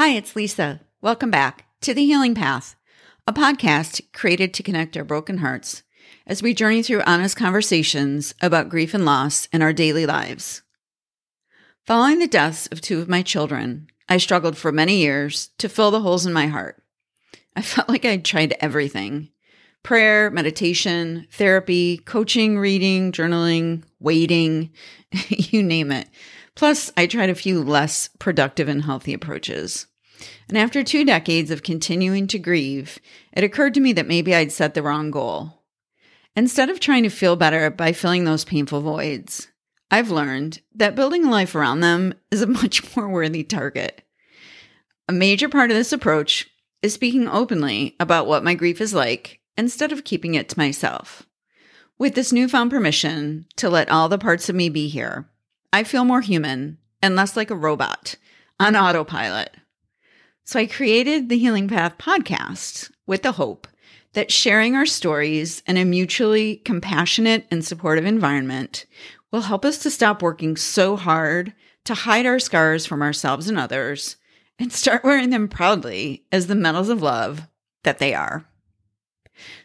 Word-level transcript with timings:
Hi, 0.00 0.12
it's 0.12 0.34
Lisa. 0.34 0.80
Welcome 1.02 1.30
back 1.30 1.66
to 1.82 1.92
The 1.92 2.06
Healing 2.06 2.34
Path, 2.34 2.74
a 3.26 3.34
podcast 3.34 4.00
created 4.14 4.54
to 4.54 4.62
connect 4.62 4.96
our 4.96 5.04
broken 5.04 5.36
hearts 5.36 5.82
as 6.26 6.42
we 6.42 6.54
journey 6.54 6.82
through 6.82 7.02
honest 7.02 7.36
conversations 7.36 8.34
about 8.40 8.70
grief 8.70 8.94
and 8.94 9.04
loss 9.04 9.46
in 9.52 9.60
our 9.60 9.74
daily 9.74 10.06
lives. 10.06 10.62
Following 11.84 12.18
the 12.18 12.26
deaths 12.26 12.66
of 12.68 12.80
two 12.80 13.02
of 13.02 13.10
my 13.10 13.20
children, 13.20 13.88
I 14.08 14.16
struggled 14.16 14.56
for 14.56 14.72
many 14.72 14.96
years 14.96 15.50
to 15.58 15.68
fill 15.68 15.90
the 15.90 16.00
holes 16.00 16.24
in 16.24 16.32
my 16.32 16.46
heart. 16.46 16.82
I 17.54 17.60
felt 17.60 17.90
like 17.90 18.06
I'd 18.06 18.24
tried 18.24 18.56
everything 18.58 19.28
prayer, 19.82 20.30
meditation, 20.30 21.26
therapy, 21.30 21.98
coaching, 21.98 22.58
reading, 22.58 23.12
journaling, 23.12 23.82
waiting, 23.98 24.70
you 25.28 25.62
name 25.62 25.92
it. 25.92 26.08
Plus, 26.54 26.90
I 26.96 27.06
tried 27.06 27.28
a 27.28 27.34
few 27.34 27.62
less 27.62 28.08
productive 28.18 28.66
and 28.66 28.84
healthy 28.84 29.12
approaches. 29.12 29.86
And 30.48 30.58
after 30.58 30.82
two 30.82 31.04
decades 31.04 31.50
of 31.50 31.62
continuing 31.62 32.26
to 32.28 32.38
grieve, 32.38 32.98
it 33.32 33.44
occurred 33.44 33.74
to 33.74 33.80
me 33.80 33.92
that 33.94 34.06
maybe 34.06 34.34
I'd 34.34 34.52
set 34.52 34.74
the 34.74 34.82
wrong 34.82 35.10
goal. 35.10 35.62
Instead 36.36 36.70
of 36.70 36.80
trying 36.80 37.02
to 37.02 37.10
feel 37.10 37.36
better 37.36 37.70
by 37.70 37.92
filling 37.92 38.24
those 38.24 38.44
painful 38.44 38.80
voids, 38.80 39.48
I've 39.90 40.10
learned 40.10 40.60
that 40.74 40.94
building 40.94 41.24
a 41.24 41.30
life 41.30 41.54
around 41.54 41.80
them 41.80 42.14
is 42.30 42.42
a 42.42 42.46
much 42.60 42.96
more 42.96 43.08
worthy 43.08 43.42
target. 43.42 44.02
A 45.08 45.12
major 45.12 45.48
part 45.48 45.70
of 45.70 45.76
this 45.76 45.92
approach 45.92 46.48
is 46.82 46.94
speaking 46.94 47.28
openly 47.28 47.96
about 47.98 48.26
what 48.26 48.44
my 48.44 48.54
grief 48.54 48.80
is 48.80 48.94
like 48.94 49.40
instead 49.56 49.92
of 49.92 50.04
keeping 50.04 50.34
it 50.34 50.48
to 50.48 50.58
myself. 50.58 51.26
With 51.98 52.14
this 52.14 52.32
newfound 52.32 52.70
permission 52.70 53.46
to 53.56 53.68
let 53.68 53.90
all 53.90 54.08
the 54.08 54.18
parts 54.18 54.48
of 54.48 54.54
me 54.54 54.68
be 54.68 54.88
here, 54.88 55.28
I 55.72 55.84
feel 55.84 56.04
more 56.04 56.22
human 56.22 56.78
and 57.02 57.16
less 57.16 57.36
like 57.36 57.50
a 57.50 57.56
robot 57.56 58.14
on 58.58 58.76
autopilot. 58.76 59.54
So 60.50 60.58
I 60.58 60.66
created 60.66 61.28
the 61.28 61.38
Healing 61.38 61.68
Path 61.68 61.96
podcast 61.96 62.90
with 63.06 63.22
the 63.22 63.30
hope 63.30 63.68
that 64.14 64.32
sharing 64.32 64.74
our 64.74 64.84
stories 64.84 65.62
in 65.64 65.76
a 65.76 65.84
mutually 65.84 66.56
compassionate 66.64 67.46
and 67.52 67.64
supportive 67.64 68.04
environment 68.04 68.84
will 69.30 69.42
help 69.42 69.64
us 69.64 69.78
to 69.78 69.92
stop 69.92 70.22
working 70.22 70.56
so 70.56 70.96
hard 70.96 71.54
to 71.84 71.94
hide 71.94 72.26
our 72.26 72.40
scars 72.40 72.84
from 72.84 73.00
ourselves 73.00 73.48
and 73.48 73.60
others 73.60 74.16
and 74.58 74.72
start 74.72 75.04
wearing 75.04 75.30
them 75.30 75.46
proudly 75.46 76.24
as 76.32 76.48
the 76.48 76.56
medals 76.56 76.88
of 76.88 77.00
love 77.00 77.46
that 77.84 78.00
they 78.00 78.12
are. 78.12 78.44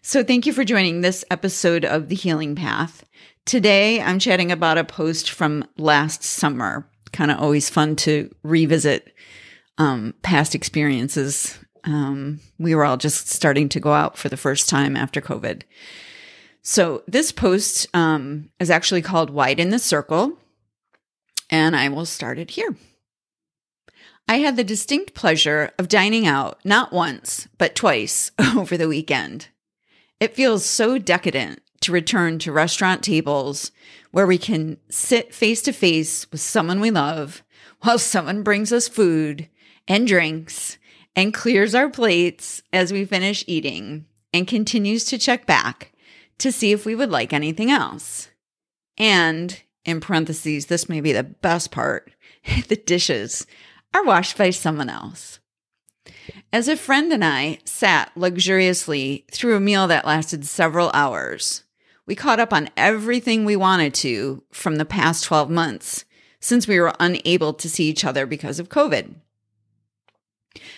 So, 0.03 0.23
thank 0.23 0.45
you 0.45 0.53
for 0.53 0.63
joining 0.63 1.01
this 1.01 1.25
episode 1.31 1.83
of 1.83 2.09
The 2.09 2.15
Healing 2.15 2.53
Path. 2.53 3.03
Today, 3.47 3.99
I'm 4.03 4.19
chatting 4.19 4.51
about 4.51 4.77
a 4.77 4.83
post 4.83 5.31
from 5.31 5.67
last 5.79 6.21
summer. 6.21 6.87
Kind 7.11 7.31
of 7.31 7.39
always 7.39 7.71
fun 7.71 7.95
to 7.95 8.29
revisit 8.43 9.15
um, 9.77 10.13
past 10.21 10.55
experiences. 10.55 11.59
Um, 11.83 12.39
we 12.57 12.73
were 12.73 12.85
all 12.85 12.97
just 12.97 13.29
starting 13.29 13.69
to 13.69 13.79
go 13.79 13.93
out 13.93 14.17
for 14.17 14.29
the 14.29 14.37
first 14.37 14.69
time 14.69 14.95
after 14.95 15.21
COVID. 15.21 15.63
So, 16.61 17.03
this 17.07 17.31
post 17.31 17.87
um, 17.93 18.49
is 18.59 18.71
actually 18.71 19.03
called 19.03 19.29
Widen 19.29 19.69
the 19.69 19.77
Circle, 19.77 20.39
and 21.49 21.75
I 21.75 21.89
will 21.89 22.07
start 22.07 22.39
it 22.39 22.51
here. 22.51 22.75
I 24.27 24.37
had 24.37 24.55
the 24.55 24.63
distinct 24.63 25.13
pleasure 25.13 25.71
of 25.77 25.87
dining 25.87 26.25
out 26.25 26.59
not 26.65 26.91
once, 26.91 27.47
but 27.59 27.75
twice 27.75 28.31
over 28.55 28.77
the 28.77 28.87
weekend. 28.87 29.49
It 30.19 30.35
feels 30.35 30.65
so 30.65 30.97
decadent 30.97 31.61
to 31.81 31.91
return 31.91 32.39
to 32.39 32.51
restaurant 32.51 33.03
tables 33.03 33.71
where 34.09 34.25
we 34.25 34.39
can 34.39 34.77
sit 34.89 35.35
face 35.35 35.61
to 35.63 35.71
face 35.71 36.25
with 36.31 36.41
someone 36.41 36.79
we 36.79 36.89
love 36.89 37.43
while 37.81 37.99
someone 37.99 38.41
brings 38.41 38.73
us 38.73 38.87
food 38.87 39.47
and 39.87 40.07
drinks 40.07 40.77
and 41.15 41.33
clears 41.33 41.73
our 41.73 41.89
plates 41.89 42.61
as 42.73 42.91
we 42.91 43.05
finish 43.05 43.43
eating 43.47 44.05
and 44.33 44.47
continues 44.47 45.05
to 45.05 45.17
check 45.17 45.45
back 45.45 45.93
to 46.37 46.51
see 46.51 46.71
if 46.71 46.85
we 46.85 46.95
would 46.95 47.09
like 47.09 47.31
anything 47.31 47.71
else. 47.71 48.29
And 48.97 49.61
in 49.85 50.01
parentheses, 50.01 50.65
this 50.65 50.89
may 50.89 50.99
be 51.01 51.13
the 51.13 51.23
best 51.23 51.71
part 51.71 52.11
the 52.67 52.75
dishes 52.75 53.47
are 53.93 54.03
washed 54.03 54.37
by 54.37 54.49
someone 54.49 54.89
else. 54.89 55.39
As 56.51 56.67
a 56.67 56.77
friend 56.77 57.11
and 57.11 57.23
I 57.23 57.59
sat 57.65 58.11
luxuriously 58.15 59.25
through 59.31 59.55
a 59.55 59.59
meal 59.59 59.87
that 59.87 60.05
lasted 60.05 60.45
several 60.45 60.91
hours, 60.93 61.63
we 62.05 62.15
caught 62.15 62.39
up 62.39 62.53
on 62.53 62.69
everything 62.77 63.45
we 63.45 63.55
wanted 63.55 63.93
to 63.95 64.43
from 64.51 64.75
the 64.75 64.85
past 64.85 65.23
12 65.23 65.49
months 65.49 66.05
since 66.39 66.67
we 66.67 66.79
were 66.79 66.93
unable 66.99 67.53
to 67.53 67.69
see 67.69 67.89
each 67.89 68.05
other 68.05 68.25
because 68.25 68.59
of 68.59 68.69
COVID. 68.69 69.15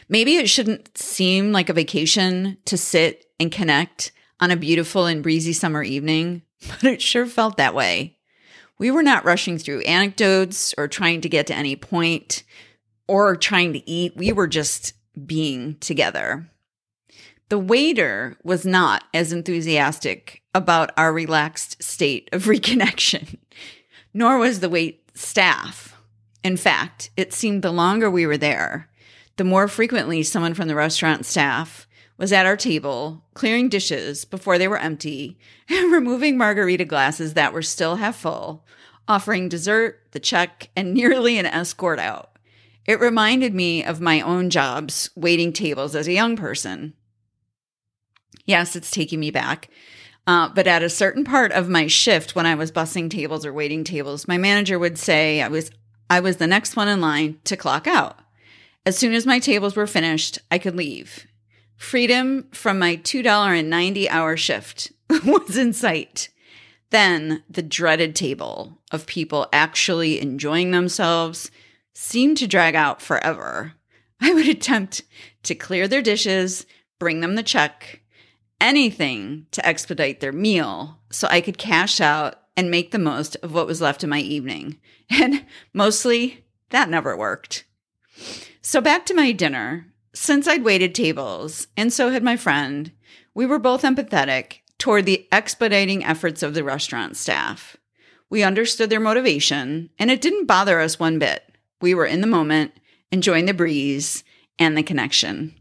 Maybe 0.09 0.37
it 0.37 0.49
shouldn't 0.49 0.97
seem 0.97 1.51
like 1.51 1.69
a 1.69 1.73
vacation 1.73 2.57
to 2.65 2.77
sit 2.77 3.25
and 3.39 3.51
connect 3.51 4.11
on 4.39 4.51
a 4.51 4.55
beautiful 4.55 5.05
and 5.05 5.23
breezy 5.23 5.53
summer 5.53 5.83
evening, 5.83 6.43
but 6.81 6.85
it 6.85 7.01
sure 7.01 7.25
felt 7.25 7.57
that 7.57 7.75
way. 7.75 8.17
We 8.79 8.91
were 8.91 9.03
not 9.03 9.25
rushing 9.25 9.57
through 9.57 9.81
anecdotes 9.81 10.73
or 10.77 10.87
trying 10.87 11.21
to 11.21 11.29
get 11.29 11.47
to 11.47 11.55
any 11.55 11.75
point 11.75 12.43
or 13.07 13.35
trying 13.35 13.73
to 13.73 13.89
eat. 13.89 14.15
We 14.15 14.31
were 14.31 14.47
just 14.47 14.93
being 15.25 15.77
together. 15.79 16.49
The 17.49 17.57
waiter 17.57 18.37
was 18.43 18.65
not 18.65 19.05
as 19.13 19.31
enthusiastic 19.31 20.41
about 20.53 20.91
our 20.97 21.13
relaxed 21.13 21.81
state 21.81 22.29
of 22.33 22.43
reconnection, 22.45 23.37
nor 24.13 24.37
was 24.37 24.59
the 24.59 24.69
wait 24.69 25.09
staff. 25.17 25.95
In 26.43 26.57
fact, 26.57 27.09
it 27.17 27.33
seemed 27.33 27.63
the 27.63 27.71
longer 27.71 28.11
we 28.11 28.27
were 28.27 28.37
there, 28.37 28.89
the 29.37 29.43
more 29.43 29.67
frequently 29.67 30.23
someone 30.23 30.53
from 30.53 30.67
the 30.67 30.75
restaurant 30.75 31.25
staff 31.25 31.87
was 32.17 32.33
at 32.33 32.45
our 32.45 32.57
table, 32.57 33.23
clearing 33.35 33.69
dishes 33.69 34.25
before 34.25 34.57
they 34.57 34.67
were 34.67 34.79
empty, 34.79 35.37
and 35.69 35.91
removing 35.91 36.37
margarita 36.37 36.85
glasses 36.85 37.35
that 37.35 37.53
were 37.53 37.61
still 37.61 37.97
half 37.97 38.17
full, 38.17 38.65
offering 39.07 39.47
dessert, 39.47 40.01
the 40.11 40.19
check, 40.19 40.69
and 40.75 40.93
nearly 40.93 41.37
an 41.37 41.45
escort 41.45 41.99
out. 41.99 42.31
It 42.85 42.99
reminded 42.99 43.53
me 43.53 43.83
of 43.83 44.01
my 44.01 44.21
own 44.21 44.49
jobs 44.49 45.09
waiting 45.15 45.53
tables 45.53 45.95
as 45.95 46.07
a 46.07 46.13
young 46.13 46.35
person. 46.35 46.93
Yes, 48.45 48.75
it's 48.75 48.91
taking 48.91 49.19
me 49.19 49.29
back. 49.29 49.69
Uh, 50.25 50.49
but 50.49 50.67
at 50.67 50.83
a 50.83 50.89
certain 50.89 51.23
part 51.23 51.51
of 51.51 51.69
my 51.69 51.87
shift, 51.87 52.35
when 52.35 52.45
I 52.45 52.55
was 52.55 52.71
bussing 52.71 53.09
tables 53.09 53.45
or 53.45 53.53
waiting 53.53 53.83
tables, 53.83 54.27
my 54.27 54.37
manager 54.37 54.79
would 54.79 54.97
say 54.97 55.41
I 55.41 55.47
was 55.47 55.69
I 56.09 56.21
was 56.21 56.37
the 56.37 56.47
next 56.47 56.77
one 56.77 56.87
in 56.87 57.01
line 57.01 57.39
to 57.43 57.57
clock 57.57 57.87
out. 57.87 58.19
As 58.87 58.97
soon 58.97 59.13
as 59.13 59.25
my 59.25 59.37
tables 59.37 59.75
were 59.75 59.85
finished, 59.85 60.39
I 60.49 60.57
could 60.57 60.77
leave. 60.77 61.27
Freedom 61.75 62.47
from 62.53 62.79
my 62.79 62.95
$2.90 62.95 64.07
hour 64.07 64.37
shift 64.37 64.93
was 65.25 65.57
in 65.57 65.73
sight. 65.73 66.29
Then 66.89 67.43
the 67.49 67.61
dreaded 67.61 68.15
table 68.15 68.77
of 68.93 69.05
people 69.05 69.49
actually 69.51 70.21
enjoying 70.21 70.71
themselves, 70.71 71.51
seemed 71.93 72.37
to 72.37 72.47
drag 72.47 72.75
out 72.75 73.01
forever. 73.01 73.73
I 74.21 74.33
would 74.33 74.47
attempt 74.47 75.03
to 75.43 75.53
clear 75.53 75.89
their 75.89 76.01
dishes, 76.01 76.65
bring 76.97 77.19
them 77.19 77.35
the 77.35 77.43
check, 77.43 77.99
anything 78.61 79.47
to 79.51 79.67
expedite 79.67 80.21
their 80.21 80.31
meal 80.31 81.01
so 81.11 81.27
I 81.29 81.41
could 81.41 81.57
cash 81.57 81.99
out 81.99 82.35
and 82.55 82.71
make 82.71 82.91
the 82.91 82.99
most 82.99 83.35
of 83.43 83.53
what 83.53 83.67
was 83.67 83.81
left 83.81 84.05
of 84.05 84.09
my 84.09 84.19
evening. 84.19 84.79
And 85.09 85.45
mostly 85.73 86.45
that 86.69 86.89
never 86.89 87.17
worked. 87.17 87.65
So 88.67 88.81
back 88.81 89.05
to 89.05 89.13
my 89.13 89.31
dinner. 89.31 89.87
Since 90.13 90.45
I'd 90.45 90.65
waited 90.65 90.93
tables, 90.93 91.67
and 91.77 91.93
so 91.93 92.09
had 92.09 92.21
my 92.21 92.35
friend, 92.35 92.91
we 93.33 93.45
were 93.45 93.59
both 93.59 93.83
empathetic 93.83 94.57
toward 94.77 95.05
the 95.05 95.25
expediting 95.31 96.03
efforts 96.03 96.43
of 96.43 96.53
the 96.53 96.65
restaurant 96.65 97.15
staff. 97.15 97.77
We 98.29 98.43
understood 98.43 98.89
their 98.89 98.99
motivation, 98.99 99.89
and 99.97 100.11
it 100.11 100.19
didn't 100.19 100.47
bother 100.47 100.81
us 100.81 100.99
one 100.99 101.17
bit. 101.17 101.49
We 101.79 101.93
were 101.93 102.05
in 102.05 102.19
the 102.19 102.27
moment, 102.27 102.73
enjoying 103.09 103.45
the 103.45 103.53
breeze 103.53 104.25
and 104.59 104.77
the 104.77 104.83
connection. 104.83 105.55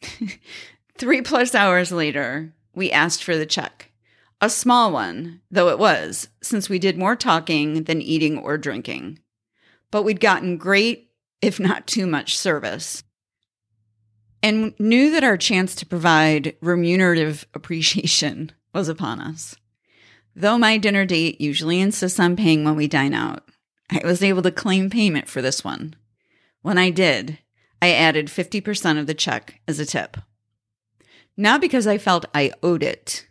Three 0.98 1.20
plus 1.20 1.54
hours 1.54 1.92
later, 1.92 2.54
we 2.74 2.90
asked 2.90 3.22
for 3.22 3.36
the 3.36 3.44
check. 3.44 3.92
A 4.40 4.48
small 4.48 4.92
one, 4.92 5.42
though 5.50 5.68
it 5.68 5.78
was, 5.78 6.28
since 6.42 6.70
we 6.70 6.78
did 6.78 6.96
more 6.96 7.16
talking 7.16 7.84
than 7.84 8.00
eating 8.00 8.38
or 8.38 8.56
drinking. 8.56 9.18
But 9.90 10.04
we'd 10.04 10.20
gotten 10.20 10.56
great, 10.56 11.10
if 11.40 11.58
not 11.60 11.86
too 11.86 12.06
much, 12.06 12.36
service 12.36 13.04
and 14.44 14.78
knew 14.78 15.10
that 15.10 15.24
our 15.24 15.38
chance 15.38 15.74
to 15.74 15.86
provide 15.86 16.54
remunerative 16.60 17.46
appreciation 17.54 18.52
was 18.74 18.90
upon 18.90 19.18
us. 19.18 19.56
Though 20.36 20.58
my 20.58 20.76
dinner 20.76 21.06
date 21.06 21.40
usually 21.40 21.80
insists 21.80 22.20
on 22.20 22.36
paying 22.36 22.62
when 22.62 22.76
we 22.76 22.86
dine 22.86 23.14
out, 23.14 23.48
I 23.90 24.02
was 24.04 24.22
able 24.22 24.42
to 24.42 24.50
claim 24.50 24.90
payment 24.90 25.28
for 25.28 25.40
this 25.40 25.64
one. 25.64 25.96
When 26.60 26.76
I 26.76 26.90
did, 26.90 27.38
I 27.80 27.92
added 27.92 28.26
50% 28.26 28.98
of 28.98 29.06
the 29.06 29.14
check 29.14 29.62
as 29.66 29.78
a 29.78 29.86
tip. 29.86 30.18
Not 31.38 31.62
because 31.62 31.86
I 31.86 31.96
felt 31.96 32.26
I 32.34 32.52
owed 32.62 32.82
it, 32.82 33.26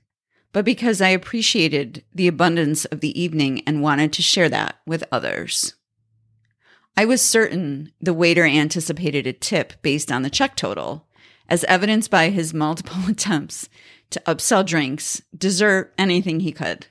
but 0.51 0.65
because 0.65 0.99
I 0.99 1.09
appreciated 1.09 2.03
the 2.11 2.27
abundance 2.27 2.85
of 2.85 3.01
the 3.01 3.19
evening 3.21 3.61
and 3.67 3.83
wanted 3.83 4.13
to 4.13 4.23
share 4.23 4.49
that 4.49 4.79
with 4.87 5.03
others. 5.11 5.75
I 6.95 7.05
was 7.05 7.21
certain 7.21 7.91
the 7.99 8.13
waiter 8.13 8.45
anticipated 8.45 9.25
a 9.25 9.33
tip 9.33 9.73
based 9.81 10.11
on 10.11 10.21
the 10.21 10.29
check 10.29 10.55
total, 10.55 11.07
as 11.49 11.63
evidenced 11.65 12.11
by 12.11 12.29
his 12.29 12.53
multiple 12.53 13.01
attempts 13.07 13.67
to 14.11 14.21
upsell 14.27 14.65
drinks, 14.65 15.21
dessert, 15.35 15.93
anything 15.97 16.41
he 16.41 16.51
could. 16.51 16.87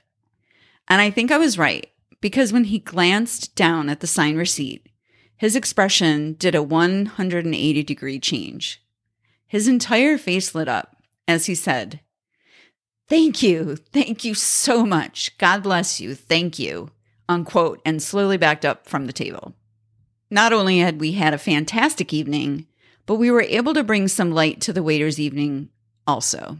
And 0.89 1.01
I 1.01 1.09
think 1.09 1.31
I 1.31 1.37
was 1.37 1.57
right, 1.57 1.89
because 2.19 2.51
when 2.51 2.65
he 2.65 2.79
glanced 2.79 3.55
down 3.55 3.89
at 3.89 4.01
the 4.01 4.07
signed 4.07 4.37
receipt, 4.37 4.89
his 5.37 5.55
expression 5.55 6.33
did 6.33 6.53
a 6.53 6.63
180 6.63 7.83
degree 7.83 8.19
change. 8.19 8.81
His 9.47 9.67
entire 9.67 10.17
face 10.17 10.53
lit 10.53 10.67
up 10.67 10.97
as 11.27 11.45
he 11.45 11.55
said, 11.55 12.01
Thank 13.07 13.43
you. 13.43 13.75
Thank 13.75 14.23
you 14.23 14.33
so 14.33 14.85
much. 14.85 15.37
God 15.37 15.63
bless 15.63 15.99
you. 15.99 16.15
Thank 16.15 16.57
you. 16.57 16.89
Unquote, 17.29 17.81
and 17.85 18.01
slowly 18.01 18.37
backed 18.37 18.65
up 18.65 18.87
from 18.87 19.05
the 19.05 19.13
table. 19.13 19.53
Not 20.29 20.53
only 20.53 20.79
had 20.79 20.99
we 20.99 21.13
had 21.13 21.33
a 21.33 21.37
fantastic 21.37 22.13
evening, 22.13 22.67
but 23.05 23.15
we 23.15 23.29
were 23.29 23.41
able 23.41 23.73
to 23.73 23.83
bring 23.83 24.07
some 24.07 24.31
light 24.31 24.61
to 24.61 24.73
the 24.73 24.83
waiter's 24.83 25.19
evening 25.19 25.69
also. 26.07 26.57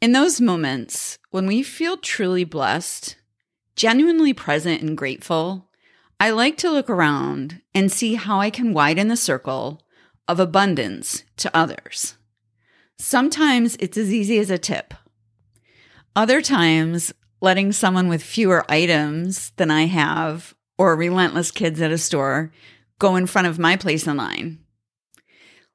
In 0.00 0.12
those 0.12 0.40
moments, 0.40 1.18
when 1.30 1.46
we 1.46 1.62
feel 1.62 1.96
truly 1.96 2.44
blessed, 2.44 3.16
genuinely 3.74 4.32
present 4.32 4.80
and 4.80 4.96
grateful, 4.96 5.68
I 6.20 6.30
like 6.30 6.56
to 6.58 6.70
look 6.70 6.88
around 6.88 7.60
and 7.74 7.90
see 7.90 8.14
how 8.14 8.40
I 8.40 8.50
can 8.50 8.72
widen 8.72 9.08
the 9.08 9.16
circle 9.16 9.82
of 10.26 10.38
abundance 10.38 11.24
to 11.38 11.56
others. 11.56 12.16
Sometimes 12.98 13.76
it's 13.80 13.96
as 13.96 14.12
easy 14.12 14.38
as 14.38 14.50
a 14.50 14.58
tip. 14.58 14.94
Other 16.14 16.42
times, 16.42 17.12
letting 17.40 17.72
someone 17.72 18.08
with 18.08 18.22
fewer 18.22 18.64
items 18.68 19.50
than 19.56 19.70
I 19.70 19.86
have 19.86 20.54
or 20.78 20.96
relentless 20.96 21.50
kids 21.50 21.80
at 21.82 21.90
a 21.90 21.98
store 21.98 22.52
go 22.98 23.16
in 23.16 23.26
front 23.26 23.46
of 23.46 23.58
my 23.58 23.76
place 23.76 24.06
in 24.06 24.16
line. 24.16 24.58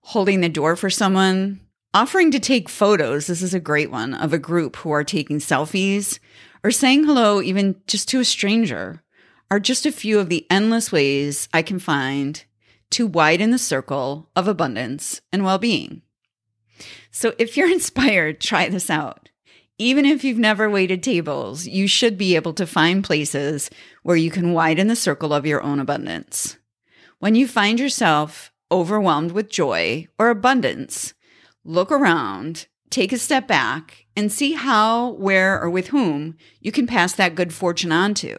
Holding 0.02 0.42
the 0.42 0.50
door 0.50 0.76
for 0.76 0.90
someone, 0.90 1.60
offering 1.94 2.32
to 2.32 2.40
take 2.40 2.68
photos, 2.70 3.28
this 3.28 3.42
is 3.42 3.54
a 3.54 3.60
great 3.60 3.92
one, 3.92 4.14
of 4.14 4.34
a 4.34 4.40
group 4.40 4.78
who 4.78 4.92
are 4.92 5.04
taking 5.04 5.38
selfies, 5.38 6.20
or 6.64 6.72
saying 6.72 7.04
hello 7.04 7.42
even 7.42 7.76
just 7.88 8.10
to 8.10 8.20
a 8.20 8.26
stranger 8.26 9.04
are 9.52 9.60
just 9.60 9.86
a 9.86 9.92
few 9.92 10.20
of 10.20 10.30
the 10.30 10.48
endless 10.50 10.92
ways 10.92 11.48
I 11.54 11.62
can 11.62 11.78
find 11.78 12.44
to 12.92 13.06
widen 13.06 13.52
the 13.52 13.58
circle 13.58 14.30
of 14.36 14.48
abundance 14.48 15.22
and 15.32 15.44
well 15.44 15.58
being. 15.58 16.02
So 17.12 17.34
if 17.38 17.56
you're 17.56 17.72
inspired, 17.72 18.42
try 18.42 18.70
this 18.70 18.90
out. 18.90 19.30
Even 19.84 20.06
if 20.06 20.24
you've 20.24 20.40
never 20.40 20.70
waited 20.70 21.04
tables, 21.04 21.68
you 21.68 21.88
should 21.88 22.18
be 22.18 22.38
able 22.38 22.54
to 22.54 22.66
find 22.66 23.04
places 23.04 23.70
where 24.02 24.16
you 24.16 24.32
can 24.32 24.54
widen 24.54 24.88
the 24.88 24.96
circle 24.96 25.34
of 25.34 25.46
your 25.46 25.62
own 25.62 25.78
abundance. 25.78 26.56
When 27.20 27.36
you 27.36 27.50
find 27.50 27.82
yourself 27.82 28.54
overwhelmed 28.72 29.34
with 29.34 29.50
joy 29.50 30.08
or 30.18 30.30
abundance, 30.30 31.14
look 31.66 31.92
around, 31.92 32.68
take 32.90 33.12
a 33.12 33.18
step 33.18 33.46
back, 33.46 34.06
and 34.16 34.32
see 34.32 34.54
how, 34.54 35.16
where, 35.16 35.62
or 35.62 35.70
with 35.70 35.88
whom 35.88 36.38
you 36.62 36.72
can 36.72 36.88
pass 36.88 37.12
that 37.16 37.36
good 37.36 37.54
fortune 37.54 37.92
on 37.92 38.14
to. 38.14 38.38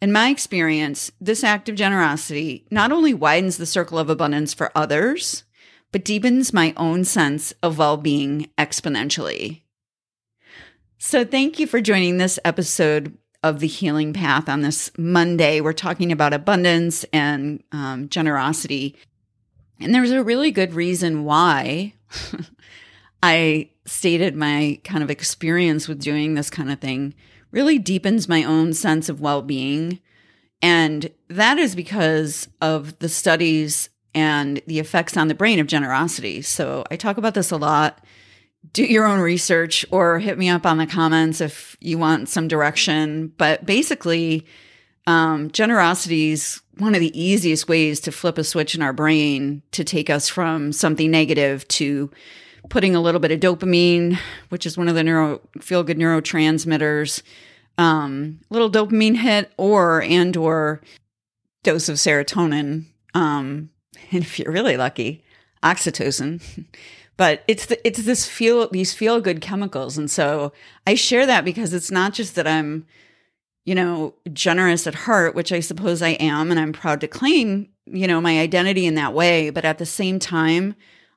In 0.00 0.12
my 0.12 0.28
experience, 0.28 1.10
this 1.20 1.42
act 1.42 1.68
of 1.70 1.74
generosity 1.74 2.68
not 2.70 2.92
only 2.92 3.12
widens 3.12 3.56
the 3.56 3.66
circle 3.66 3.98
of 3.98 4.08
abundance 4.08 4.54
for 4.54 4.70
others, 4.76 5.42
but 5.90 6.04
deepens 6.04 6.52
my 6.52 6.72
own 6.76 7.02
sense 7.02 7.52
of 7.64 7.78
well 7.78 7.96
being 7.96 8.48
exponentially. 8.56 9.61
So, 11.04 11.24
thank 11.24 11.58
you 11.58 11.66
for 11.66 11.80
joining 11.80 12.18
this 12.18 12.38
episode 12.44 13.18
of 13.42 13.58
the 13.58 13.66
Healing 13.66 14.12
Path 14.12 14.48
on 14.48 14.60
this 14.60 14.88
Monday. 14.96 15.60
We're 15.60 15.72
talking 15.72 16.12
about 16.12 16.32
abundance 16.32 17.04
and 17.12 17.60
um, 17.72 18.08
generosity. 18.08 18.94
And 19.80 19.92
there's 19.92 20.12
a 20.12 20.22
really 20.22 20.52
good 20.52 20.74
reason 20.74 21.24
why 21.24 21.94
I 23.22 23.70
stated 23.84 24.36
my 24.36 24.80
kind 24.84 25.02
of 25.02 25.10
experience 25.10 25.88
with 25.88 25.98
doing 25.98 26.34
this 26.34 26.50
kind 26.50 26.70
of 26.70 26.78
thing 26.78 27.14
really 27.50 27.80
deepens 27.80 28.28
my 28.28 28.44
own 28.44 28.72
sense 28.72 29.08
of 29.08 29.20
well 29.20 29.42
being. 29.42 29.98
And 30.62 31.10
that 31.26 31.58
is 31.58 31.74
because 31.74 32.48
of 32.60 32.96
the 33.00 33.08
studies 33.08 33.90
and 34.14 34.62
the 34.68 34.78
effects 34.78 35.16
on 35.16 35.26
the 35.26 35.34
brain 35.34 35.58
of 35.58 35.66
generosity. 35.66 36.42
So 36.42 36.84
I 36.92 36.96
talk 36.96 37.16
about 37.16 37.34
this 37.34 37.50
a 37.50 37.56
lot. 37.56 37.98
Do 38.72 38.84
your 38.84 39.06
own 39.06 39.20
research 39.20 39.84
or 39.90 40.18
hit 40.18 40.38
me 40.38 40.48
up 40.48 40.64
on 40.64 40.78
the 40.78 40.86
comments 40.86 41.40
if 41.40 41.76
you 41.80 41.98
want 41.98 42.28
some 42.28 42.48
direction. 42.48 43.32
But 43.36 43.66
basically, 43.66 44.46
um, 45.06 45.50
generosity 45.50 46.30
is 46.30 46.62
one 46.78 46.94
of 46.94 47.00
the 47.00 47.20
easiest 47.20 47.68
ways 47.68 48.00
to 48.00 48.12
flip 48.12 48.38
a 48.38 48.44
switch 48.44 48.74
in 48.74 48.82
our 48.82 48.92
brain 48.92 49.62
to 49.72 49.84
take 49.84 50.08
us 50.08 50.28
from 50.28 50.72
something 50.72 51.10
negative 51.10 51.66
to 51.68 52.10
putting 52.68 52.94
a 52.94 53.00
little 53.00 53.20
bit 53.20 53.32
of 53.32 53.40
dopamine, 53.40 54.18
which 54.48 54.64
is 54.64 54.78
one 54.78 54.88
of 54.88 54.94
the 54.94 55.02
neuro 55.02 55.40
feel 55.60 55.82
good 55.82 55.98
neurotransmitters, 55.98 57.22
um, 57.78 58.40
little 58.50 58.70
dopamine 58.70 59.16
hit 59.16 59.52
or 59.56 60.02
and 60.02 60.36
or 60.36 60.80
dose 61.62 61.88
of 61.88 61.96
serotonin, 61.96 62.86
um, 63.14 63.70
and 64.12 64.22
if 64.22 64.38
you're 64.38 64.52
really 64.52 64.76
lucky, 64.76 65.24
oxytocin. 65.62 66.66
but 67.16 67.44
it's 67.46 67.66
the, 67.66 67.86
it's 67.86 68.02
this 68.02 68.26
feel 68.26 68.68
these 68.68 68.94
feel 68.94 69.20
good 69.20 69.40
chemicals, 69.40 69.98
and 69.98 70.10
so 70.10 70.52
I 70.86 70.94
share 70.94 71.26
that 71.26 71.44
because 71.44 71.72
it's 71.74 71.90
not 71.90 72.12
just 72.12 72.34
that 72.34 72.46
I'm, 72.46 72.86
you 73.64 73.74
know, 73.74 74.14
generous 74.32 74.86
at 74.86 74.94
heart, 74.94 75.34
which 75.34 75.52
I 75.52 75.60
suppose 75.60 76.02
I 76.02 76.10
am, 76.10 76.50
and 76.50 76.58
I'm 76.58 76.72
proud 76.72 77.00
to 77.02 77.08
claim, 77.08 77.68
you 77.86 78.06
know, 78.06 78.20
my 78.20 78.40
identity 78.40 78.86
in 78.86 78.94
that 78.94 79.14
way. 79.14 79.50
But 79.50 79.64
at 79.64 79.78
the 79.78 79.86
same 79.86 80.18
time, 80.18 80.74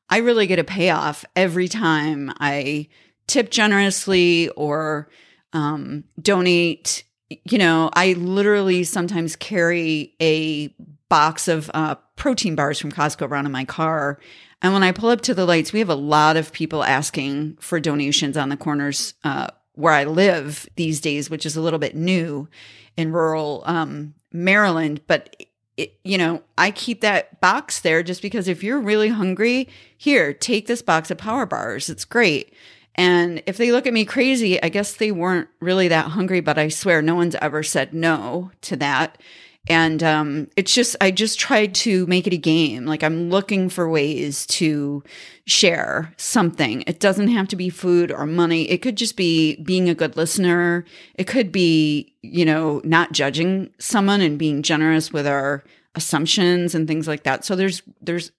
I 0.10 0.18
really 0.18 0.48
get 0.48 0.60
a 0.60 0.64
payoff 0.64 1.26
every 1.36 1.68
time 1.68 2.32
I 2.40 2.88
tip 3.28 3.50
generously 3.50 4.50
or 4.50 5.10
um, 5.54 6.04
donate. 6.22 7.04
You 7.30 7.58
know, 7.58 7.90
I 7.94 8.14
literally 8.14 8.84
sometimes 8.84 9.36
carry 9.36 10.14
a 10.22 10.68
box 11.10 11.48
of 11.48 11.72
uh, 11.74 11.96
protein 12.16 12.56
bars 12.56 12.80
from 12.80 12.92
Costco 12.92 13.28
around 13.30 13.46
in 13.46 13.52
my 13.52 13.66
car. 13.66 14.20
And 14.66 14.74
when 14.74 14.82
I 14.82 14.94
pull 14.94 15.10
up 15.10 15.22
to 15.22 15.36
the 15.36 15.46
lights, 15.46 15.72
we 15.72 15.78
have 15.78 15.92
a 15.92 15.94
lot 15.94 16.38
of 16.38 16.52
people 16.52 16.84
asking 16.84 17.58
for 17.62 17.80
donations 17.80 18.36
on 18.36 18.50
the 18.50 18.58
corners 18.58 19.14
uh, 19.24 19.50
where 19.74 19.94
I 19.94 20.06
live 20.06 20.68
these 20.76 21.00
days, 21.00 21.30
which 21.30 21.46
is 21.46 21.56
a 21.56 21.62
little 21.62 21.78
bit 21.78 21.96
new 21.96 22.50
in 22.98 23.12
rural 23.12 23.62
um, 23.68 24.16
Maryland. 24.32 25.02
But 25.06 25.36
it, 25.78 26.00
you 26.04 26.18
know, 26.18 26.42
I 26.58 26.72
keep 26.72 27.02
that 27.02 27.40
box 27.42 27.82
there 27.82 28.02
just 28.02 28.24
because 28.24 28.48
if 28.48 28.64
you're 28.64 28.80
really 28.80 29.10
hungry, 29.10 29.70
here, 29.96 30.34
take 30.34 30.66
this 30.66 30.82
box 30.82 31.12
of 31.12 31.20
power 31.20 31.46
bars. 31.46 31.88
It's 31.88 32.04
great. 32.04 32.52
And 32.96 33.44
if 33.46 33.58
they 33.58 33.72
look 33.72 33.86
at 33.86 33.94
me 33.94 34.04
crazy, 34.04 34.60
I 34.64 34.70
guess 34.70 34.96
they 34.96 35.12
weren't 35.12 35.48
really 35.60 35.90
that 35.90 36.08
hungry, 36.08 36.40
but 36.40 36.58
I 36.58 36.70
swear 36.70 37.04
no 37.04 37.14
one's 37.14 37.36
ever 37.36 37.62
said 37.62 37.94
no 37.94 38.50
to 38.62 38.76
that. 38.78 39.20
And 39.68 40.04
um, 40.04 40.48
it's 40.56 40.74
just, 40.74 40.96
I 41.02 41.10
just 41.10 41.40
tried 41.40 41.74
to 41.76 42.06
make 42.06 42.28
it 42.28 42.34
a 42.34 42.38
game. 42.38 42.86
Like 42.86 43.04
I'm 43.04 43.30
looking 43.30 43.68
for 43.70 43.90
ways 43.90 44.46
to 44.48 45.04
share 45.46 46.14
something. 46.18 46.84
It 46.86 47.00
doesn't 47.00 47.30
have 47.30 47.48
to 47.48 47.56
be 47.56 47.70
food 47.70 48.12
or 48.12 48.28
money. 48.28 48.70
It 48.70 48.84
could 48.84 48.96
just 48.96 49.18
be 49.18 49.56
being 49.58 49.90
a 49.90 49.96
good 49.96 50.18
listener. 50.18 50.86
It 51.16 51.26
could 51.26 51.52
be, 51.52 52.14
you 52.22 52.46
know, 52.46 52.80
not 52.84 53.12
judging 53.12 53.74
someone 53.80 54.22
and 54.22 54.38
being 54.38 54.62
generous 54.62 55.12
with 55.12 55.26
our 55.26 55.64
assumptions 55.96 56.76
and 56.76 56.88
things 56.88 57.08
like 57.08 57.24
that. 57.24 57.44
So 57.44 57.56
there's, 57.56 57.82
there's 58.02 58.32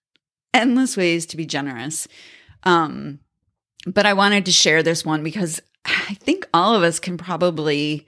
endless 0.55 0.97
ways 0.97 1.27
to 1.27 1.37
be 1.37 1.47
generous. 1.47 2.07
Um, 2.63 3.19
but 3.85 4.07
I 4.07 4.13
wanted 4.13 4.45
to 4.47 4.53
share 4.53 4.83
this 4.83 5.05
one 5.05 5.25
because 5.25 5.61
I 5.85 6.15
think 6.15 6.49
all 6.53 6.75
of 6.75 6.83
us 6.83 6.99
can 6.99 7.17
probably 7.17 8.07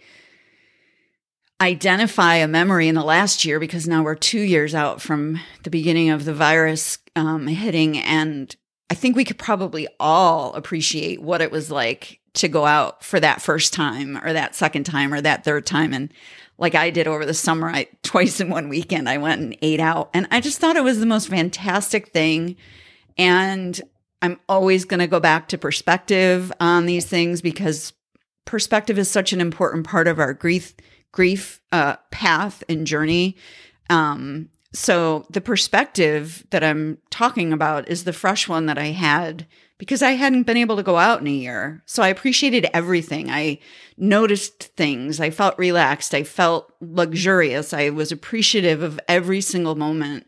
identify 1.61 2.37
a 2.37 2.49
memory 2.49 2.89
in 2.89 2.95
the 2.95 3.03
last 3.03 3.45
year 3.45 3.59
because 3.59 3.89
now 3.89 4.03
we're 4.03 4.15
two 4.15 4.41
years 4.41 4.75
out 4.75 5.01
from 5.01 5.41
the 5.65 5.71
beginning 5.71 6.11
of 6.11 6.25
the 6.25 6.35
virus 6.35 6.99
um, 7.17 7.47
hitting. 7.47 7.99
And 7.99 8.55
I 8.91 8.95
think 8.95 9.17
we 9.17 9.25
could 9.25 9.39
probably 9.39 9.89
all 9.99 10.55
appreciate 10.55 11.21
what 11.21 11.41
it 11.41 11.51
was 11.51 11.71
like 11.71 12.21
to 12.35 12.49
go 12.49 12.65
out 12.65 13.03
for 13.03 13.19
that 13.19 13.43
first 13.43 13.73
time 13.73 14.19
or 14.19 14.33
that 14.33 14.55
second 14.55 14.85
time 14.85 15.13
or 15.13 15.21
that 15.21 15.45
third 15.45 15.67
time. 15.67 15.93
And 15.93 16.13
like 16.59 16.77
I 16.77 16.91
did 16.91 17.09
over 17.09 17.27
the 17.27 17.35
summer, 17.35 17.69
I 17.69 17.89
twice 18.03 18.41
in 18.41 18.51
one 18.51 18.69
weekend, 18.69 19.09
I 19.09 19.19
went 19.19 19.41
and 19.41 19.57
ate 19.61 19.81
out. 19.81 20.11
And 20.15 20.29
I 20.31 20.41
just 20.41 20.59
thought 20.61 20.77
it 20.77 20.85
was 20.85 21.01
the 21.01 21.07
most 21.07 21.29
fantastic 21.29 22.09
thing. 22.09 22.57
And 23.17 23.81
I'm 24.23 24.39
always 24.49 24.85
going 24.85 25.01
to 25.01 25.07
go 25.09 25.19
back 25.19 25.49
to 25.49 25.59
perspective 25.59 26.53
on 26.61 26.87
these 26.87 27.07
things 27.07 27.41
because 27.41 27.93
perspective 28.45 28.99
is 28.99 29.11
such 29.11 29.33
an 29.33 29.41
important 29.41 29.87
part 29.87 30.07
of 30.07 30.19
our 30.19 30.33
grief 30.33 30.75
grief 31.13 31.61
uh, 31.73 31.97
path 32.11 32.63
and 32.69 32.87
journey. 32.87 33.37
Um, 33.91 34.51
so 34.73 35.27
the 35.31 35.41
perspective 35.41 36.47
that 36.51 36.63
I'm 36.63 36.99
talking 37.11 37.53
about 37.53 37.89
is 37.89 38.05
the 38.05 38.13
fresh 38.13 38.49
one 38.49 38.67
that 38.67 38.79
I 38.79 38.89
had 38.89 39.47
because 39.79 40.03
I 40.03 40.13
hadn't 40.13 40.43
been 40.43 40.57
able 40.57 40.77
to 40.77 40.83
go 40.83 40.99
out 40.99 41.21
in 41.21 41.27
a 41.27 41.31
year. 41.31 41.83
So 41.87 42.03
I 42.03 42.09
appreciated 42.09 42.67
everything. 42.75 43.31
I 43.31 43.61
noticed 43.97 44.65
things. 44.77 45.21
I 45.21 45.31
felt 45.31 45.57
relaxed. 45.57 46.15
I 46.15 46.25
felt 46.25 46.73
luxurious. 46.81 47.73
I 47.73 47.91
was 47.91 48.13
appreciative 48.13 48.83
of 48.83 49.01
every 49.09 49.41
single 49.41 49.77
moment. 49.77 50.27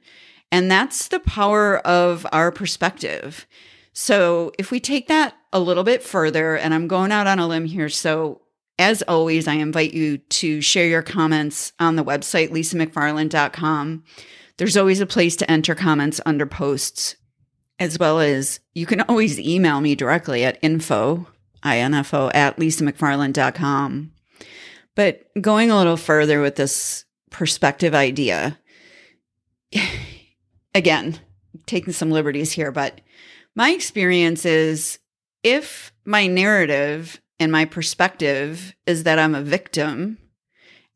And 0.53 0.71
that's 0.71 1.09
the 1.09 1.21
power 1.21 1.79
of 1.79 2.27
our 2.33 2.51
perspective. 2.51 3.47
So 3.93 4.53
if 4.59 4.71
we 4.71 4.81
take 4.81 5.09
that 5.09 5.37
a 5.53 5.61
little 5.61 5.85
bit 5.85 6.03
further, 6.03 6.57
and 6.57 6.73
I'm 6.73 6.89
going 6.89 7.13
out 7.13 7.27
on 7.27 7.39
a 7.39 7.47
limb 7.47 7.67
here. 7.67 7.89
So 7.89 8.41
as 8.81 9.03
always, 9.03 9.47
I 9.47 9.55
invite 9.55 9.93
you 9.93 10.17
to 10.17 10.63
share 10.63 10.87
your 10.87 11.03
comments 11.03 11.75
on 11.79 11.97
the 11.97 12.05
website, 12.05 12.49
lisamcfarland.com. 12.49 14.05
There's 14.57 14.77
always 14.77 15.01
a 15.01 15.07
place 15.07 15.37
to 15.37 15.51
enter 15.51 15.75
comments 15.75 16.19
under 16.25 16.47
posts, 16.47 17.17
as 17.79 17.99
well 17.99 18.21
as 18.21 18.61
you 18.73 18.87
can 18.87 19.03
always 19.03 19.39
email 19.39 19.83
me 19.83 19.95
directly 19.95 20.45
at 20.45 20.59
info, 20.63 21.27
info 21.63 22.31
at 22.33 22.57
lisamcfarland.com. 22.57 24.13
But 24.95 25.31
going 25.39 25.71
a 25.71 25.77
little 25.77 25.99
further 25.99 26.41
with 26.41 26.57
this 26.57 27.05
perspective 27.29 27.95
idea, 27.95 28.59
again, 30.75 31.21
taking 31.67 31.93
some 31.93 32.11
liberties 32.11 32.53
here, 32.53 32.73
but 32.73 33.03
my 33.55 33.73
experience 33.73 34.47
is 34.47 34.99
if 35.43 35.93
my 36.07 36.27
narrative 36.27 37.21
and 37.41 37.51
my 37.51 37.65
perspective 37.65 38.77
is 38.87 39.05
that 39.05 39.19
I'm 39.19 39.35
a 39.35 39.43
victim 39.43 40.19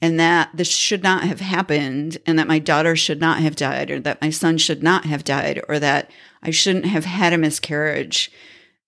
and 0.02 0.20
that 0.20 0.50
this 0.52 0.68
should 0.68 1.02
not 1.02 1.24
have 1.24 1.40
happened 1.40 2.18
and 2.26 2.38
that 2.38 2.46
my 2.46 2.58
daughter 2.58 2.94
should 2.94 3.18
not 3.18 3.38
have 3.38 3.56
died 3.56 3.90
or 3.90 3.98
that 4.00 4.20
my 4.20 4.28
son 4.28 4.58
should 4.58 4.82
not 4.82 5.06
have 5.06 5.24
died 5.24 5.62
or 5.66 5.78
that 5.78 6.10
I 6.42 6.50
shouldn't 6.50 6.84
have 6.84 7.06
had 7.06 7.32
a 7.32 7.38
miscarriage. 7.38 8.30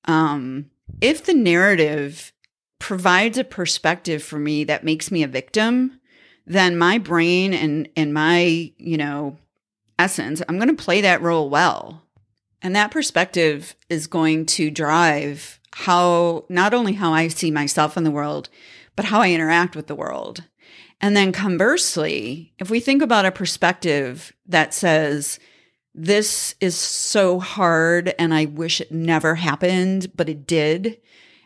Um, 0.04 0.70
if 1.00 1.25
the 1.25 1.32
narrative 1.32 2.34
provides 2.78 3.38
a 3.38 3.44
perspective 3.44 4.22
for 4.22 4.38
me 4.38 4.64
that 4.64 4.84
makes 4.84 5.10
me 5.10 5.22
a 5.22 5.28
victim, 5.28 5.98
then 6.46 6.76
my 6.76 6.98
brain 6.98 7.54
and 7.54 7.88
and 7.96 8.12
my, 8.12 8.70
you 8.76 8.98
know, 8.98 9.38
essence, 9.98 10.42
I'm 10.46 10.58
going 10.58 10.76
to 10.76 10.82
play 10.82 11.00
that 11.00 11.22
role 11.22 11.48
well. 11.48 12.02
And 12.60 12.76
that 12.76 12.90
perspective 12.90 13.75
is 13.88 14.06
going 14.06 14.44
to 14.46 14.70
drive 14.70 15.60
how 15.80 16.47
not 16.49 16.73
only 16.73 16.95
how 16.95 17.12
I 17.12 17.28
see 17.28 17.50
myself 17.50 17.99
in 17.99 18.04
the 18.04 18.11
world, 18.11 18.49
but 18.97 19.04
how 19.04 19.21
I 19.21 19.30
interact 19.30 19.76
with 19.76 19.88
the 19.88 19.95
world. 19.95 20.42
And 21.02 21.14
then 21.14 21.33
conversely, 21.33 22.54
if 22.59 22.71
we 22.71 22.80
think 22.80 23.02
about 23.02 23.26
a 23.26 23.30
perspective 23.30 24.33
that 24.47 24.73
says, 24.73 25.38
this 25.95 26.54
is 26.62 26.76
so 26.76 27.40
hard 27.40 28.14
and 28.18 28.33
I 28.33 28.47
wish 28.47 28.80
it 28.80 28.90
never 28.90 29.35
happened, 29.35 30.16
but 30.16 30.30
it 30.30 30.47
did. 30.47 30.99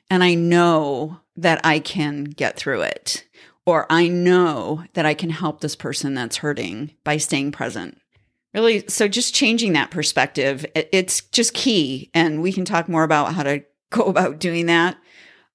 And 0.09 0.23
I 0.23 0.35
know 0.35 1.19
that 1.35 1.61
I 1.65 1.81
can 1.81 2.23
get 2.23 2.57
through 2.57 2.83
it. 2.83 3.27
Or 3.67 3.85
I 3.91 4.07
know 4.07 4.85
that 4.95 5.07
I 5.07 5.15
can 5.15 5.31
help 5.31 5.61
this 5.61 5.75
person 5.75 6.15
that's 6.15 6.37
hurting 6.37 6.93
by 7.03 7.17
staying 7.17 7.51
present. 7.51 8.01
Really, 8.55 8.87
so 8.87 9.09
just 9.09 9.35
changing 9.35 9.73
that 9.73 9.91
perspective, 9.91 10.65
it's 10.75 11.21
just 11.21 11.53
key. 11.53 12.11
And 12.15 12.43
we 12.43 12.53
can 12.53 12.65
talk 12.65 12.89
more 12.89 13.03
about 13.03 13.35
how 13.35 13.43
to 13.43 13.65
go 13.97 14.04
about 14.04 14.38
doing 14.38 14.66
that. 14.66 14.97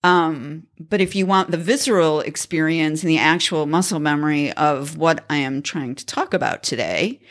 Um, 0.04 0.68
but 0.80 1.02
if 1.02 1.16
you 1.16 1.26
want 1.26 1.50
the 1.50 1.58
visceral 1.58 2.20
experience 2.20 3.02
and 3.02 3.10
the 3.10 3.18
actual 3.18 3.66
muscle 3.66 4.00
memory 4.00 4.52
of 4.54 4.98
what 4.98 5.26
I 5.30 5.38
am 5.38 5.64
trying 5.64 5.96
to 5.96 6.06
talk 6.06 6.34
about 6.34 6.62
today, 6.62 7.22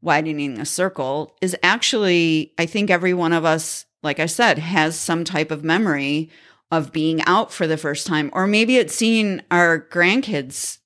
widening 0.00 0.54
the 0.54 0.64
circle 0.64 1.36
is 1.42 1.54
actually, 1.62 2.54
I 2.58 2.64
think 2.64 2.90
every 2.90 3.12
one 3.12 3.34
of 3.34 3.44
us, 3.44 3.84
like 4.02 4.18
I 4.18 4.26
said, 4.26 4.58
has 4.58 4.98
some 4.98 5.24
type 5.24 5.50
of 5.50 5.62
memory 5.62 6.30
of 6.70 6.90
being 6.90 7.20
out 7.26 7.52
for 7.52 7.66
the 7.66 7.76
first 7.76 8.06
time, 8.06 8.30
or 8.32 8.46
maybe 8.46 8.78
it's 8.78 8.94
seeing 8.94 9.42
our 9.50 9.78
grandkids 9.78 10.78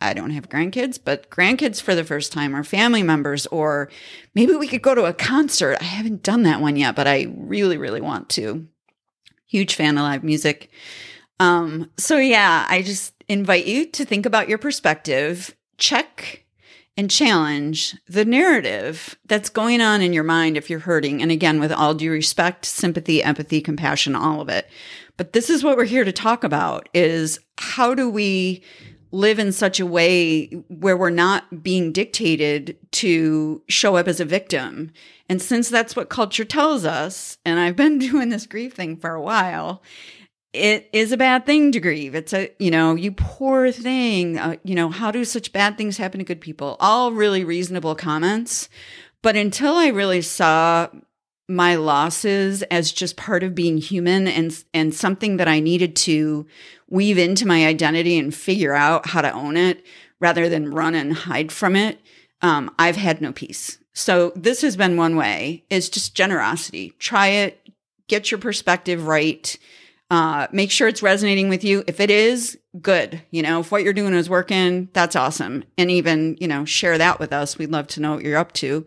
I 0.00 0.14
don't 0.14 0.30
have 0.30 0.48
grandkids, 0.48 0.98
but 1.02 1.28
grandkids 1.30 1.80
for 1.80 1.94
the 1.94 2.04
first 2.04 2.32
time 2.32 2.56
or 2.56 2.64
family 2.64 3.02
members, 3.02 3.46
or 3.48 3.90
maybe 4.34 4.54
we 4.54 4.66
could 4.66 4.82
go 4.82 4.94
to 4.94 5.04
a 5.04 5.12
concert. 5.12 5.76
I 5.80 5.84
haven't 5.84 6.22
done 6.22 6.44
that 6.44 6.60
one 6.60 6.76
yet, 6.76 6.96
but 6.96 7.06
I 7.06 7.26
really, 7.36 7.76
really 7.76 8.00
want 8.00 8.30
to. 8.30 8.66
Huge 9.50 9.74
fan 9.74 9.98
of 9.98 10.04
live 10.04 10.22
music. 10.22 10.70
Um, 11.40 11.90
so 11.96 12.18
yeah, 12.18 12.66
I 12.68 12.82
just 12.82 13.14
invite 13.26 13.66
you 13.66 13.84
to 13.86 14.04
think 14.04 14.24
about 14.24 14.48
your 14.48 14.58
perspective, 14.58 15.56
check 15.76 16.44
and 16.96 17.10
challenge 17.10 17.96
the 18.06 18.24
narrative 18.24 19.18
that's 19.26 19.48
going 19.48 19.80
on 19.80 20.02
in 20.02 20.12
your 20.12 20.22
mind 20.22 20.56
if 20.56 20.70
you're 20.70 20.78
hurting. 20.78 21.20
And 21.20 21.32
again, 21.32 21.58
with 21.58 21.72
all 21.72 21.94
due 21.94 22.12
respect, 22.12 22.64
sympathy, 22.64 23.24
empathy, 23.24 23.60
compassion, 23.60 24.14
all 24.14 24.40
of 24.40 24.48
it. 24.48 24.68
But 25.16 25.32
this 25.32 25.50
is 25.50 25.64
what 25.64 25.76
we're 25.76 25.84
here 25.84 26.04
to 26.04 26.12
talk 26.12 26.44
about 26.44 26.88
is 26.94 27.40
how 27.58 27.92
do 27.92 28.08
we 28.08 28.62
live 29.12 29.38
in 29.38 29.52
such 29.52 29.80
a 29.80 29.86
way 29.86 30.46
where 30.68 30.96
we're 30.96 31.10
not 31.10 31.62
being 31.62 31.92
dictated 31.92 32.76
to 32.92 33.62
show 33.68 33.96
up 33.96 34.06
as 34.06 34.20
a 34.20 34.24
victim. 34.24 34.92
And 35.28 35.42
since 35.42 35.68
that's 35.68 35.96
what 35.96 36.08
culture 36.08 36.44
tells 36.44 36.84
us, 36.84 37.38
and 37.44 37.58
I've 37.58 37.76
been 37.76 37.98
doing 38.10 38.28
this 38.28 38.46
grief 38.46 38.74
thing 38.74 38.96
for 38.96 39.14
a 39.14 39.22
while, 39.22 39.82
it 40.52 40.88
is 40.92 41.12
a 41.12 41.16
bad 41.16 41.46
thing 41.46 41.70
to 41.72 41.80
grieve. 41.80 42.14
It's 42.14 42.32
a, 42.32 42.50
you 42.58 42.70
know, 42.70 42.94
you 42.94 43.12
poor 43.12 43.70
thing. 43.70 44.38
Uh, 44.38 44.56
you 44.64 44.74
know, 44.74 44.90
how 44.90 45.10
do 45.10 45.24
such 45.24 45.52
bad 45.52 45.76
things 45.76 45.96
happen 45.96 46.18
to 46.18 46.24
good 46.24 46.40
people? 46.40 46.76
All 46.80 47.12
really 47.12 47.44
reasonable 47.44 47.94
comments. 47.94 48.68
But 49.22 49.36
until 49.36 49.74
I 49.74 49.88
really 49.88 50.22
saw 50.22 50.88
my 51.50 51.74
losses 51.74 52.62
as 52.64 52.92
just 52.92 53.16
part 53.16 53.42
of 53.42 53.54
being 53.54 53.76
human 53.76 54.28
and 54.28 54.64
and 54.72 54.94
something 54.94 55.36
that 55.36 55.48
I 55.48 55.60
needed 55.60 55.96
to 55.96 56.46
weave 56.88 57.18
into 57.18 57.46
my 57.46 57.66
identity 57.66 58.18
and 58.18 58.34
figure 58.34 58.74
out 58.74 59.06
how 59.06 59.20
to 59.20 59.32
own 59.32 59.56
it 59.56 59.84
rather 60.20 60.48
than 60.48 60.70
run 60.70 60.94
and 60.94 61.12
hide 61.12 61.50
from 61.50 61.74
it, 61.76 62.00
um, 62.42 62.72
I've 62.78 62.96
had 62.96 63.20
no 63.20 63.32
peace. 63.32 63.78
So 63.92 64.32
this 64.36 64.62
has 64.62 64.76
been 64.76 64.96
one 64.96 65.16
way 65.16 65.64
is 65.70 65.90
just 65.90 66.14
generosity. 66.14 66.94
Try 66.98 67.28
it, 67.28 67.68
get 68.06 68.30
your 68.30 68.38
perspective 68.38 69.06
right. 69.06 69.58
Uh, 70.10 70.46
make 70.52 70.70
sure 70.70 70.88
it's 70.88 71.02
resonating 71.02 71.48
with 71.48 71.64
you. 71.64 71.84
If 71.86 72.00
it 72.00 72.10
is, 72.10 72.58
good. 72.80 73.22
You 73.30 73.42
know, 73.42 73.60
if 73.60 73.72
what 73.72 73.82
you're 73.82 73.92
doing 73.92 74.14
is 74.14 74.30
working, 74.30 74.88
that's 74.92 75.16
awesome. 75.16 75.64
And 75.76 75.90
even, 75.90 76.36
you 76.40 76.48
know, 76.48 76.64
share 76.64 76.98
that 76.98 77.18
with 77.18 77.32
us. 77.32 77.58
We'd 77.58 77.70
love 77.70 77.86
to 77.88 78.00
know 78.00 78.14
what 78.14 78.24
you're 78.24 78.38
up 78.38 78.52
to 78.54 78.86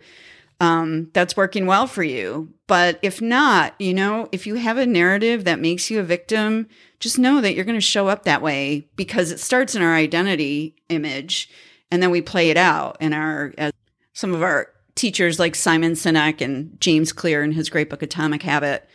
um, 0.59 1.09
that's 1.13 1.37
working 1.37 1.65
well 1.65 1.87
for 1.87 2.03
you. 2.03 2.53
But 2.67 2.99
if 3.01 3.21
not, 3.21 3.73
you 3.79 3.93
know, 3.93 4.29
if 4.31 4.47
you 4.47 4.55
have 4.55 4.77
a 4.77 4.85
narrative 4.85 5.43
that 5.43 5.59
makes 5.59 5.89
you 5.89 5.99
a 5.99 6.03
victim, 6.03 6.67
just 6.99 7.19
know 7.19 7.41
that 7.41 7.55
you're 7.55 7.65
going 7.65 7.77
to 7.77 7.81
show 7.81 8.07
up 8.07 8.23
that 8.23 8.41
way 8.41 8.87
because 8.95 9.31
it 9.31 9.39
starts 9.39 9.75
in 9.75 9.81
our 9.81 9.93
identity 9.93 10.75
image 10.89 11.49
and 11.91 12.01
then 12.01 12.11
we 12.11 12.21
play 12.21 12.49
it 12.49 12.57
out 12.57 12.97
in 12.99 13.13
our, 13.13 13.53
as 13.57 13.73
some 14.13 14.33
of 14.33 14.41
our 14.41 14.69
teachers 14.95 15.39
like 15.39 15.55
Simon 15.55 15.93
Sinek 15.93 16.41
and 16.41 16.79
James 16.79 17.11
Clear 17.11 17.43
in 17.43 17.51
his 17.51 17.69
great 17.69 17.89
book, 17.89 18.01
Atomic 18.01 18.43
Habit, 18.43 18.87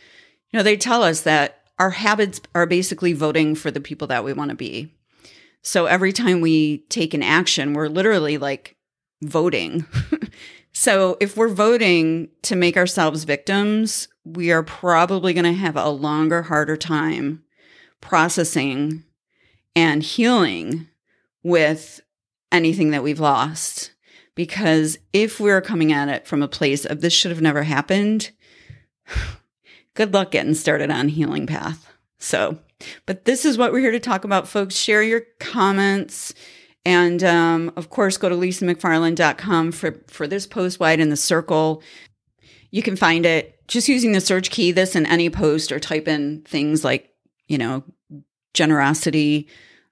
you 0.51 0.57
know, 0.57 0.63
they 0.63 0.77
tell 0.77 1.03
us 1.03 1.21
that 1.21 1.63
our 1.77 1.91
habits 1.91 2.41
are 2.55 2.65
basically 2.65 3.13
voting 3.13 3.55
for 3.55 3.71
the 3.71 3.79
people 3.79 4.07
that 4.07 4.23
we 4.23 4.33
want 4.33 4.49
to 4.49 4.55
be. 4.55 4.93
So 5.61 5.85
every 5.85 6.13
time 6.13 6.41
we 6.41 6.79
take 6.89 7.13
an 7.13 7.23
action, 7.23 7.73
we're 7.73 7.87
literally 7.87 8.37
like 8.37 8.75
voting. 9.21 9.85
So 10.79 11.17
if 11.19 11.35
we're 11.35 11.49
voting 11.49 12.29
to 12.43 12.55
make 12.55 12.77
ourselves 12.77 13.25
victims, 13.25 14.07
we 14.23 14.53
are 14.53 14.63
probably 14.63 15.33
going 15.33 15.43
to 15.43 15.51
have 15.51 15.75
a 15.75 15.89
longer, 15.89 16.43
harder 16.43 16.77
time 16.77 17.43
processing 17.99 19.03
and 19.75 20.01
healing 20.01 20.87
with 21.43 21.99
anything 22.49 22.91
that 22.91 23.03
we've 23.03 23.19
lost. 23.19 23.91
Because 24.35 24.97
if 25.11 25.37
we're 25.37 25.59
coming 25.59 25.91
at 25.91 26.07
it 26.07 26.25
from 26.25 26.41
a 26.41 26.47
place 26.47 26.85
of 26.85 27.01
this 27.01 27.11
should 27.11 27.31
have 27.31 27.41
never 27.41 27.63
happened, 27.63 28.31
good 29.95 30.13
luck 30.13 30.31
getting 30.31 30.53
started 30.53 30.89
on 30.89 31.09
healing 31.09 31.45
path. 31.45 31.91
So, 32.19 32.57
but 33.05 33.25
this 33.25 33.43
is 33.43 33.57
what 33.57 33.73
we're 33.73 33.79
here 33.79 33.91
to 33.91 33.99
talk 33.99 34.23
about, 34.23 34.47
folks. 34.47 34.77
Share 34.77 35.03
your 35.03 35.23
comments 35.41 36.33
and 36.85 37.23
um, 37.23 37.71
of 37.75 37.89
course, 37.89 38.17
go 38.17 38.29
to 38.29 38.35
lisamcfarland.com 38.35 39.71
for, 39.71 40.03
for 40.07 40.27
this 40.27 40.47
post, 40.47 40.79
Widen 40.79 41.09
the 41.09 41.17
Circle. 41.17 41.83
You 42.71 42.81
can 42.81 42.95
find 42.95 43.25
it 43.25 43.59
just 43.67 43.87
using 43.87 44.13
the 44.13 44.21
search 44.21 44.49
key, 44.49 44.71
this 44.71 44.95
in 44.95 45.05
any 45.05 45.29
post, 45.29 45.71
or 45.71 45.79
type 45.79 46.07
in 46.07 46.41
things 46.41 46.83
like, 46.83 47.13
you 47.47 47.57
know, 47.57 47.83
generosity, 48.53 49.47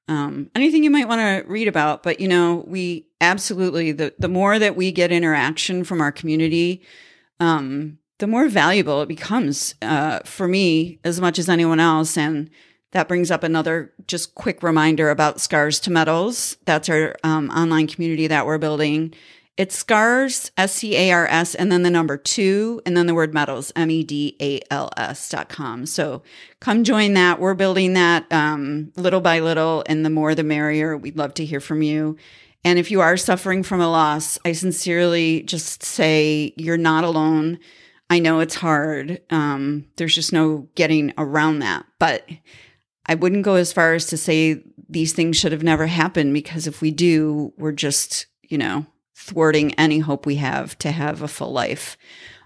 um, 0.08 0.50
anything 0.56 0.84
you 0.84 0.89
might 0.89 1.08
want 1.08 1.20
to 1.20 1.50
read 1.50 1.67
about. 1.67 2.03
But, 2.03 2.20
you 2.20 2.27
know, 2.27 2.63
we 2.67 3.08
absolutely, 3.20 3.91
the, 3.91 4.13
the 4.17 4.29
more 4.29 4.58
that 4.58 4.75
we 4.75 4.91
get 4.91 5.12
interaction 5.12 5.84
from 5.84 6.01
our 6.01 6.12
community, 6.12 6.82
um, 7.39 8.00
the 8.20 8.27
more 8.27 8.48
valuable 8.48 9.01
it 9.01 9.10
becomes 9.10 9.75
uh, 9.82 10.20
for 10.25 10.48
me 10.48 11.00
as 11.03 11.22
much 11.22 11.38
as 11.38 11.50
anyone 11.50 11.79
else. 11.79 12.17
And 12.17 12.50
that 12.91 13.08
brings 13.08 13.32
up 13.32 13.44
another 13.44 13.94
just 14.08 14.36
quick 14.36 14.63
reminder 14.63 15.10
about 15.10 15.41
Scars 15.41 15.79
to 15.82 15.91
Medals. 15.91 16.58
That's 16.65 16.89
our 16.89 17.15
um, 17.24 17.50
online 17.50 17.88
community 17.88 18.27
that 18.27 18.46
we're 18.46 18.58
building. 18.58 19.13
It's 19.58 19.75
scars, 19.75 20.51
S 20.56 20.74
C 20.74 20.96
A 20.96 21.12
R 21.12 21.25
S, 21.25 21.56
and 21.56 21.72
then 21.72 21.82
the 21.82 21.89
number 21.89 22.15
two, 22.15 22.79
and 22.86 22.96
then 22.96 23.08
the 23.08 23.15
word 23.15 23.34
medals, 23.34 23.74
M 23.75 23.89
E 23.89 24.03
D 24.03 24.38
A 24.39 24.60
L 24.70 24.91
S 24.96 25.29
dot 25.29 25.50
com. 25.50 25.88
So 25.88 26.22
come 26.60 26.84
join 26.84 27.13
that. 27.15 27.39
We're 27.39 27.56
building 27.56 27.94
that 27.94 28.32
um, 28.32 28.91
little 28.96 29.20
by 29.20 29.39
little, 29.39 29.84
and 29.88 30.06
the 30.06 30.12
more 30.12 30.36
the 30.36 30.44
merrier. 30.44 30.96
We'd 30.96 31.17
love 31.17 31.34
to 31.36 31.46
hear 31.46 31.60
from 31.60 31.82
you. 31.82 32.17
And 32.63 32.77
if 32.77 32.91
you 32.91 33.01
are 33.01 33.17
suffering 33.17 33.63
from 33.63 33.82
a 33.82 33.89
loss, 33.89 34.38
I 34.46 34.51
sincerely 34.51 35.41
just 35.41 35.82
say 35.82 36.53
you're 36.56 36.77
not 36.77 37.03
alone. 37.03 37.58
I 38.12 38.20
know 38.20 38.39
it's 38.39 38.56
hard. 38.56 39.22
Um, 39.32 39.88
there's 39.96 40.13
just 40.13 40.34
no 40.34 40.67
getting 40.75 41.13
around 41.17 41.60
that. 41.60 41.86
But 41.98 42.29
I 43.08 43.16
wouldn't 43.16 43.44
go 43.44 43.56
as 43.56 43.74
far 43.74 43.94
as 43.94 44.08
to 44.08 44.18
say 44.18 44.64
these 44.90 45.14
things 45.14 45.38
should 45.38 45.52
have 45.52 45.64
never 45.64 45.88
happened 45.88 46.34
because 46.34 46.68
if 46.68 46.82
we 46.82 46.92
do, 46.92 47.54
we're 47.58 47.72
just, 47.72 48.28
you 48.44 48.58
know, 48.58 48.86
thwarting 49.16 49.74
any 49.76 50.00
hope 50.00 50.26
we 50.26 50.36
have 50.36 50.78
to 50.80 50.92
have 50.92 51.22
a 51.22 51.28
full 51.28 51.52
life, 51.52 51.98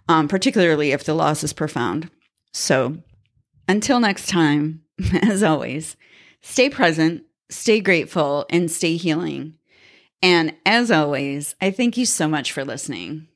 um, 0.08 0.27
particularly 0.27 0.91
if 0.91 1.03
the 1.03 1.13
loss 1.13 1.44
is 1.44 1.53
profound. 1.53 2.10
So 2.53 2.98
until 3.68 4.00
next 4.00 4.27
time, 4.27 4.82
as 5.22 5.44
always, 5.44 5.96
stay 6.41 6.70
present, 6.70 7.24
stay 7.50 7.80
grateful, 7.80 8.46
and 8.50 8.70
stay 8.70 8.98
healing. 8.98 9.56
And 10.22 10.56
as 10.65 10.91
always, 10.91 11.56
I 11.62 11.72
thank 11.72 11.98
you 11.98 12.06
so 12.06 12.27
much 12.27 12.51
for 12.51 12.63
listening. 12.63 13.27